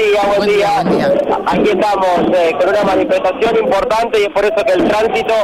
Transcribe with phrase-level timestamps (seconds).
[0.00, 0.80] día, buen, día.
[1.46, 5.34] Aquí estamos eh, con una manifestación importante y es por eso que el tránsito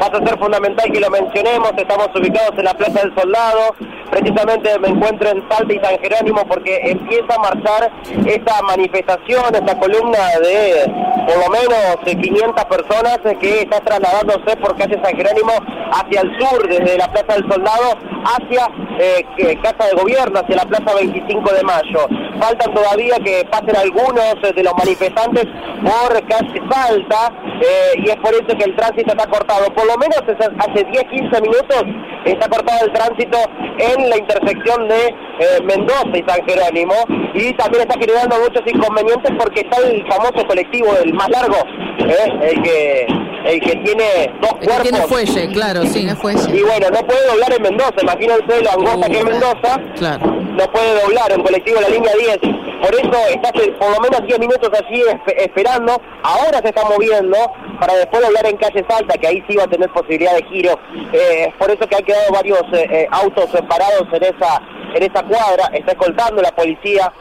[0.00, 1.72] va a ser fundamental que lo mencionemos.
[1.76, 3.74] Estamos ubicados en la Plaza del Soldado.
[4.10, 7.92] Precisamente me encuentro en Salta y San Jerónimo porque empieza a marchar
[8.26, 10.90] esta manifestación, esta columna de
[11.26, 15.52] por lo menos 500 personas que está trasladándose por calle San Jerónimo
[15.92, 18.68] hacia el sur, desde la Plaza del Soldado hacia
[18.98, 22.06] eh, Casa de Gobierno, hacia la Plaza 25 de Mayo.
[22.40, 25.44] Faltan todavía que pasen algunos de los manifestantes
[25.82, 29.72] por calle Salta eh, y es por eso que el tránsito está cortado.
[29.74, 31.82] Por lo menos hace 10-15 minutos
[32.24, 33.38] está cortado el tránsito
[33.78, 36.94] en la intersección de eh, Mendoza y San Jerónimo
[37.34, 41.56] y también está generando muchos inconvenientes porque está el famoso colectivo, el más largo,
[41.98, 43.06] el que
[43.44, 44.82] el que tiene dos el cuerpos.
[44.82, 46.56] Tiene fuelle, claro, sí, no fuelle.
[46.56, 49.80] Y bueno, no puede doblar en Mendoza, imagínense lo angosta que es Mendoza.
[49.96, 50.26] Claro.
[50.26, 52.38] No puede doblar en colectivo la línea 10.
[52.82, 55.02] Por eso está por lo menos 10 minutos allí
[55.36, 56.00] esperando.
[56.22, 57.36] Ahora se está moviendo
[57.80, 60.78] para después doblar en calle Salta, que ahí sí va a tener posibilidad de giro.
[61.12, 64.62] Eh, es por eso que han quedado varios eh, eh, autos parados en esa,
[64.94, 65.70] en esa cuadra.
[65.72, 67.12] Está escoltando la policía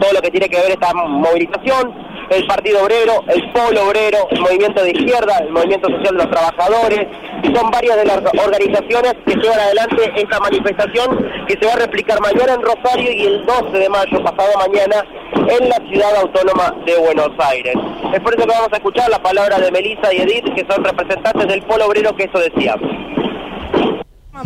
[0.00, 4.40] todo lo que tiene que ver esta movilización el Partido Obrero, el Polo Obrero, el
[4.40, 7.06] Movimiento de Izquierda, el Movimiento Social de los Trabajadores,
[7.54, 12.20] son varias de las organizaciones que llevan adelante esta manifestación que se va a replicar
[12.20, 16.96] mañana en Rosario y el 12 de mayo, pasado mañana, en la ciudad autónoma de
[16.98, 17.74] Buenos Aires.
[18.12, 20.84] Es por eso que vamos a escuchar la palabra de Melissa y Edith, que son
[20.84, 22.76] representantes del Polo Obrero, que eso decía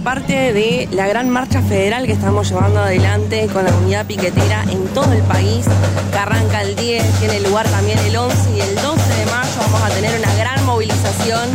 [0.02, 4.86] parte de la gran marcha federal que estamos llevando adelante con la unidad piquetera en
[4.88, 5.66] todo el país,
[6.10, 9.82] que arranca el 10, tiene lugar también el 11 y el 12 de mayo vamos
[9.82, 11.48] a tener una gran movilización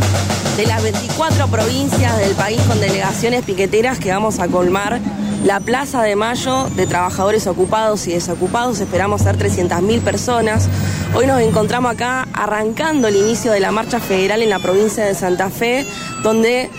[0.56, 5.00] de las 24 provincias del país con delegaciones piqueteras que vamos a colmar
[5.44, 8.80] la Plaza de Mayo de trabajadores ocupados y desocupados.
[8.80, 10.68] Esperamos ser 300.000 personas.
[11.14, 15.14] Hoy nos encontramos acá arrancando el inicio de la marcha federal en la provincia de
[15.14, 15.86] Santa Fe,
[16.22, 16.70] donde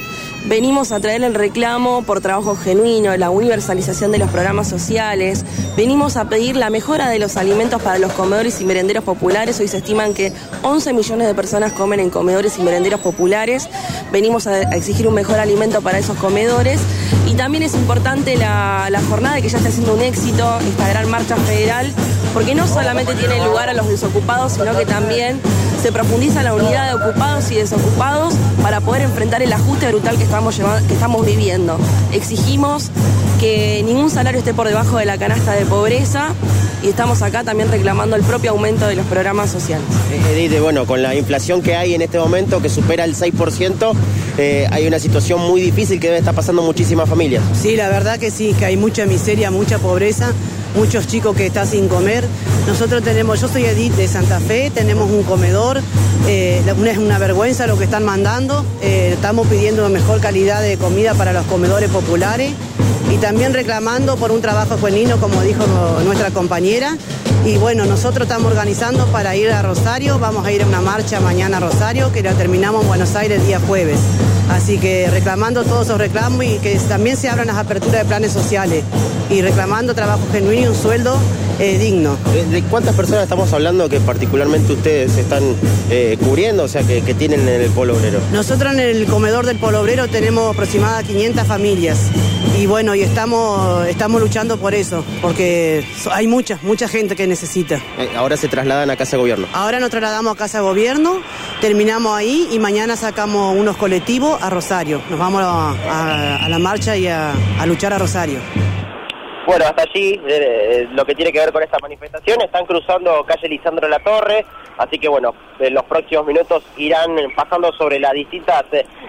[0.46, 5.46] Venimos a traer el reclamo por trabajo genuino, la universalización de los programas sociales.
[5.78, 9.60] Venimos a pedir la mejora de los alimentos para los comedores y merenderos populares.
[9.60, 13.70] Hoy se estiman que 11 millones de personas comen en comedores y merenderos populares.
[14.12, 16.82] Venimos a exigir un mejor alimento para esos comedores.
[17.28, 21.36] Y también es importante la, jornada que ya está siendo un éxito, esta gran marcha
[21.36, 21.92] federal,
[22.34, 25.40] porque no solamente tiene lugar a los desocupados, sino que también
[25.82, 30.24] se profundiza la unidad de ocupados y desocupados para poder enfrentar el ajuste brutal que
[30.32, 31.78] estamos, que estamos viviendo.
[32.14, 32.90] Exigimos
[33.42, 36.30] que ningún salario esté por debajo de la canasta de pobreza
[36.82, 39.86] y estamos acá también reclamando el propio aumento de los programas sociales.
[40.10, 43.94] Eh, Edith, bueno, con la inflación que hay en este momento, que supera el 6%,
[44.38, 47.44] eh, hay una situación muy difícil que debe estar pasando muchísimas familias.
[47.62, 50.32] Sí, la verdad que sí, que hay mucha miseria, mucha pobreza
[50.76, 52.26] muchos chicos que están sin comer.
[52.68, 55.82] Nosotros tenemos, yo soy Edith de Santa Fe, tenemos un comedor,
[56.28, 61.14] eh, es una vergüenza lo que están mandando, eh, estamos pidiendo mejor calidad de comida
[61.14, 62.52] para los comedores populares
[63.12, 65.64] y también reclamando por un trabajo genuino, como dijo
[66.06, 66.98] nuestra compañera.
[67.46, 71.20] Y bueno, nosotros estamos organizando para ir a Rosario, vamos a ir a una marcha
[71.20, 74.00] mañana a Rosario, que la terminamos en Buenos Aires el día jueves.
[74.50, 78.32] Así que reclamando todos esos reclamos y que también se abran las aperturas de planes
[78.32, 78.84] sociales
[79.30, 81.18] y reclamando trabajo genuino y un sueldo
[81.60, 82.18] eh, digno.
[82.50, 85.44] ¿De cuántas personas estamos hablando que particularmente ustedes están
[85.90, 88.20] eh, cubriendo, o sea, que, tienen en el Polo Obrero?
[88.34, 92.00] Nosotros en el comedor del Polo Obrero tenemos aproximadamente 500 familias
[92.58, 97.82] y bueno, y estamos, estamos luchando por eso, porque hay mucha, mucha gente que necesita.
[97.98, 99.48] Eh, ahora se trasladan a Casa de Gobierno.
[99.54, 101.22] Ahora nos trasladamos a Casa de Gobierno,
[101.60, 105.02] terminamos ahí y mañana sacamos unos colectivos a Rosario.
[105.10, 107.34] Nos vamos a, la marcha y a
[107.66, 108.40] luchar a Rosario.
[109.46, 113.24] Bueno, hasta allí eh, eh, lo que tiene que ver con esta manifestación, están cruzando
[113.26, 114.46] calle Lisandro La Torre,
[114.78, 118.64] así que bueno, en los próximos minutos irán pasando sobre las distintas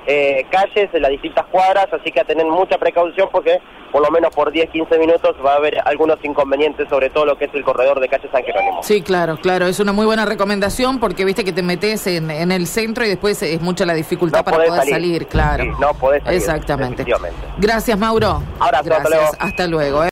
[0.07, 3.61] eh, calles, las distintas cuadras, así que a tener mucha precaución porque
[3.93, 7.37] por lo menos por 10, 15 minutos va a haber algunos inconvenientes sobre todo lo
[7.37, 8.83] que es el corredor de calle San Jerónimo.
[8.83, 12.67] Sí, claro, claro, es una muy buena recomendación porque viste que te metes en, el
[12.67, 15.65] centro y después es mucha la dificultad para poder salir, claro.
[15.79, 16.39] no podés salir.
[16.39, 17.05] Exactamente.
[17.59, 18.43] Gracias, Mauro.
[18.59, 19.37] Ahora, Gracias.
[19.39, 20.01] Hasta luego.